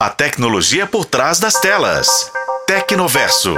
A 0.00 0.10
tecnologia 0.10 0.86
por 0.86 1.04
trás 1.04 1.40
das 1.40 1.54
telas. 1.54 2.30
Tecnoverso. 2.68 3.54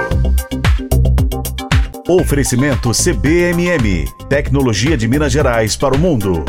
Oferecimento 2.09 2.89
CBMM. 2.93 4.07
Tecnologia 4.27 4.97
de 4.97 5.07
Minas 5.07 5.31
Gerais 5.31 5.75
para 5.75 5.93
o 5.95 5.99
mundo. 5.99 6.43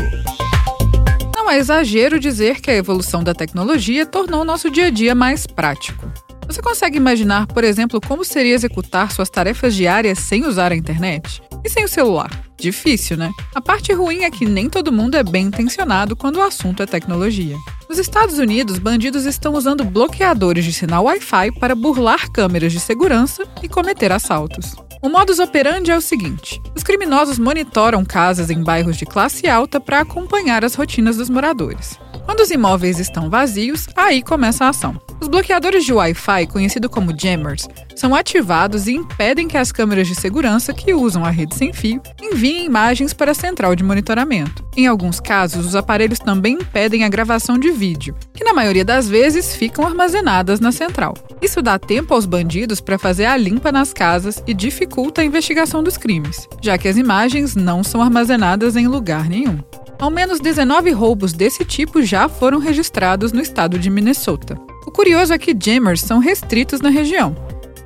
Não 1.35 1.47
é 1.47 1.59
exagero 1.59 2.19
dizer 2.19 2.59
que 2.59 2.71
a 2.71 2.75
evolução 2.75 3.23
da 3.23 3.35
tecnologia 3.35 4.03
tornou 4.03 4.41
o 4.41 4.45
nosso 4.45 4.71
dia 4.71 4.87
a 4.87 4.89
dia 4.89 5.13
mais 5.13 5.45
prático. 5.45 6.11
Você 6.47 6.59
consegue 6.59 6.97
imaginar, 6.97 7.45
por 7.45 7.63
exemplo, 7.63 8.01
como 8.01 8.25
seria 8.25 8.55
executar 8.55 9.11
suas 9.11 9.29
tarefas 9.29 9.75
diárias 9.75 10.17
sem 10.17 10.43
usar 10.43 10.71
a 10.71 10.75
internet? 10.75 11.39
E 11.63 11.69
sem 11.69 11.85
o 11.85 11.87
celular? 11.87 12.31
Difícil, 12.57 13.15
né? 13.15 13.29
A 13.53 13.61
parte 13.61 13.93
ruim 13.93 14.23
é 14.23 14.31
que 14.31 14.43
nem 14.43 14.71
todo 14.71 14.91
mundo 14.91 15.15
é 15.15 15.23
bem 15.23 15.45
intencionado 15.45 16.15
quando 16.15 16.37
o 16.37 16.41
assunto 16.41 16.81
é 16.81 16.87
tecnologia. 16.87 17.55
Nos 17.93 17.99
Estados 17.99 18.39
Unidos, 18.39 18.79
bandidos 18.79 19.25
estão 19.25 19.53
usando 19.53 19.83
bloqueadores 19.83 20.65
de 20.65 20.73
sinal 20.73 21.03
Wi-Fi 21.03 21.51
para 21.59 21.75
burlar 21.75 22.27
câmeras 22.31 22.71
de 22.71 22.79
segurança 22.79 23.43
e 23.61 23.69
cometer 23.69 24.11
assaltos. 24.11 24.75
O 24.99 25.09
modus 25.09 25.37
operandi 25.37 25.91
é 25.91 25.95
o 25.95 26.01
seguinte: 26.01 26.59
os 26.75 26.81
criminosos 26.81 27.37
monitoram 27.37 28.03
casas 28.03 28.49
em 28.49 28.63
bairros 28.63 28.97
de 28.97 29.05
classe 29.05 29.47
alta 29.47 29.79
para 29.79 29.99
acompanhar 29.99 30.65
as 30.65 30.73
rotinas 30.73 31.17
dos 31.17 31.29
moradores. 31.29 31.99
Quando 32.25 32.39
os 32.39 32.51
imóveis 32.51 32.99
estão 32.99 33.29
vazios, 33.29 33.87
aí 33.95 34.21
começa 34.21 34.65
a 34.65 34.69
ação. 34.69 34.99
Os 35.19 35.27
bloqueadores 35.27 35.85
de 35.85 35.93
Wi-Fi, 35.93 36.47
conhecido 36.47 36.89
como 36.89 37.17
jammers, 37.17 37.67
são 37.95 38.13
ativados 38.13 38.87
e 38.87 38.93
impedem 38.93 39.47
que 39.47 39.57
as 39.57 39.71
câmeras 39.71 40.07
de 40.07 40.15
segurança 40.15 40.73
que 40.73 40.93
usam 40.93 41.23
a 41.23 41.29
rede 41.29 41.55
sem 41.55 41.71
fio 41.71 42.01
enviem 42.21 42.65
imagens 42.65 43.13
para 43.13 43.31
a 43.31 43.33
central 43.35 43.75
de 43.75 43.83
monitoramento. 43.83 44.65
Em 44.75 44.85
alguns 44.85 45.19
casos, 45.19 45.65
os 45.65 45.75
aparelhos 45.75 46.19
também 46.19 46.55
impedem 46.55 47.03
a 47.03 47.09
gravação 47.09 47.57
de 47.57 47.71
vídeo, 47.71 48.15
que 48.33 48.43
na 48.43 48.53
maioria 48.53 48.83
das 48.83 49.07
vezes 49.07 49.55
ficam 49.55 49.85
armazenadas 49.85 50.59
na 50.59 50.71
central. 50.71 51.13
Isso 51.41 51.61
dá 51.61 51.79
tempo 51.79 52.13
aos 52.13 52.25
bandidos 52.25 52.81
para 52.81 52.97
fazer 52.97 53.25
a 53.25 53.37
limpa 53.37 53.71
nas 53.71 53.93
casas 53.93 54.43
e 54.45 54.53
dificulta 54.53 55.21
a 55.21 55.25
investigação 55.25 55.83
dos 55.83 55.97
crimes, 55.97 56.47
já 56.61 56.77
que 56.77 56.87
as 56.87 56.97
imagens 56.97 57.55
não 57.55 57.83
são 57.83 58.01
armazenadas 58.01 58.75
em 58.75 58.87
lugar 58.87 59.29
nenhum. 59.29 59.59
Ao 59.99 60.09
menos 60.09 60.39
19 60.39 60.91
roubos 60.91 61.33
desse 61.33 61.63
tipo 61.63 62.01
já 62.01 62.27
foram 62.27 62.59
registrados 62.59 63.31
no 63.31 63.41
estado 63.41 63.79
de 63.79 63.89
Minnesota. 63.89 64.59
O 64.85 64.91
curioso 64.91 65.33
é 65.33 65.37
que 65.37 65.55
jammers 65.57 66.01
são 66.01 66.19
restritos 66.19 66.81
na 66.81 66.89
região. 66.89 67.35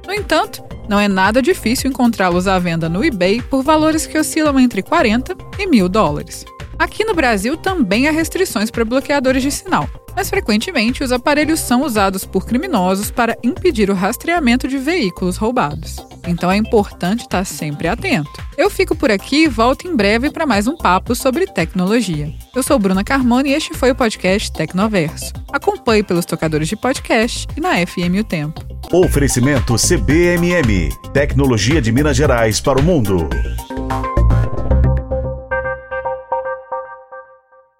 No 0.06 0.14
entanto, 0.14 0.64
não 0.90 1.00
é 1.00 1.08
nada 1.08 1.42
difícil 1.42 1.90
encontrá-los 1.90 2.48
à 2.48 2.58
venda 2.58 2.88
no 2.90 3.04
eBay 3.04 3.42
por 3.42 3.62
valores 3.62 4.06
que 4.06 4.18
oscilam 4.18 4.60
entre 4.60 4.82
40 4.82 5.36
e 5.60 5.68
mil 5.68 5.90
dólares. 5.90 6.46
Aqui 6.80 7.04
no 7.04 7.14
Brasil 7.14 7.58
também 7.58 8.08
há 8.08 8.12
restrições 8.12 8.72
para 8.72 8.86
bloqueadores 8.86 9.42
de 9.42 9.52
sinal, 9.52 9.90
mas 10.16 10.30
frequentemente 10.30 11.04
os 11.04 11.12
aparelhos 11.12 11.60
são 11.60 11.84
usados 11.84 12.24
por 12.24 12.46
criminosos 12.46 13.12
para 13.12 13.38
impedir 13.44 13.90
o 13.90 13.96
rastreamento 13.96 14.68
de 14.68 14.78
veículos 14.78 15.38
roubados. 15.38 15.98
Então 16.28 16.52
é 16.52 16.58
importante 16.58 17.22
estar 17.22 17.46
sempre 17.46 17.88
atento. 17.88 18.47
Eu 18.58 18.72
fico 18.72 18.96
por 18.96 19.12
aqui 19.12 19.44
e 19.44 19.48
volto 19.48 19.88
em 19.88 19.96
breve 19.96 20.32
para 20.32 20.44
mais 20.44 20.66
um 20.66 20.76
papo 20.76 21.14
sobre 21.14 21.46
tecnologia. 21.46 22.34
Eu 22.56 22.64
sou 22.64 22.80
Bruna 22.80 23.04
Carmona 23.04 23.48
e 23.48 23.54
este 23.54 23.76
foi 23.76 23.92
o 23.92 23.96
podcast 23.96 24.52
Tecnoverso. 24.52 25.32
Acompanhe 25.54 26.02
pelos 26.02 26.26
tocadores 26.26 26.68
de 26.68 26.76
podcast 26.76 27.48
e 27.56 27.62
na 27.62 27.76
FM 27.86 28.20
O 28.20 28.24
Tempo. 28.24 28.60
Oferecimento 28.92 29.76
CBMM. 29.76 30.90
Tecnologia 31.14 31.80
de 31.80 31.92
Minas 31.92 32.18
Gerais 32.18 32.60
para 32.60 32.80
o 32.80 32.84
mundo. 32.84 33.30